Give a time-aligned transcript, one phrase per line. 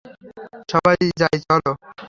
[0.71, 1.71] সবাই যাই চলো!